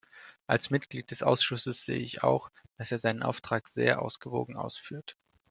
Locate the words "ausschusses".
1.21-1.85